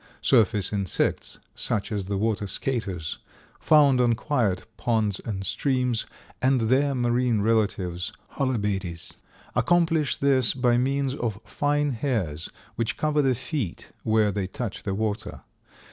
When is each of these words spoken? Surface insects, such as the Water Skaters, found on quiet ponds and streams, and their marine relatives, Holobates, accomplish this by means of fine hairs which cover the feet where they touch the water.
Surface 0.23 0.73
insects, 0.73 1.37
such 1.53 1.91
as 1.91 2.05
the 2.05 2.17
Water 2.17 2.47
Skaters, 2.47 3.19
found 3.59 4.01
on 4.01 4.15
quiet 4.15 4.65
ponds 4.75 5.21
and 5.23 5.45
streams, 5.45 6.07
and 6.41 6.59
their 6.61 6.95
marine 6.95 7.41
relatives, 7.41 8.11
Holobates, 8.31 9.13
accomplish 9.53 10.17
this 10.17 10.55
by 10.55 10.75
means 10.75 11.13
of 11.13 11.39
fine 11.45 11.91
hairs 11.91 12.49
which 12.77 12.97
cover 12.97 13.21
the 13.21 13.35
feet 13.35 13.91
where 14.01 14.31
they 14.31 14.47
touch 14.47 14.81
the 14.81 14.95
water. 14.95 15.41